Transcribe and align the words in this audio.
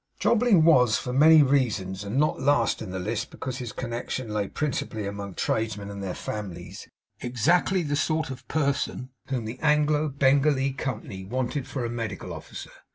Jobling 0.17 0.63
was 0.63 0.97
for 0.97 1.13
many 1.13 1.43
reasons, 1.43 2.03
and 2.03 2.17
not 2.17 2.39
last 2.41 2.81
in 2.81 2.89
the 2.89 2.97
list 2.97 3.29
because 3.29 3.57
his 3.59 3.71
connection 3.71 4.33
lay 4.33 4.47
principally 4.47 5.05
among 5.05 5.35
tradesmen 5.35 5.91
and 5.91 6.01
their 6.01 6.15
families, 6.15 6.87
exactly 7.19 7.83
the 7.83 7.95
sort 7.95 8.31
of 8.31 8.47
person 8.47 9.11
whom 9.27 9.45
the 9.45 9.59
Anglo 9.61 10.09
Bengalee 10.09 10.75
Company 10.75 11.23
wanted 11.23 11.67
for 11.67 11.85
a 11.85 11.89
medical 11.91 12.33
officer. 12.33 12.71